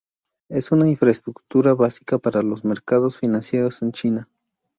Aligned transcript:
Es 0.49 0.71
una 0.71 0.87
infraestructura 0.89 1.75
básica 1.75 2.17
para 2.17 2.41
los 2.41 2.65
mercados 2.65 3.19
financieros 3.19 3.83
en 3.83 3.91
China. 3.91 4.29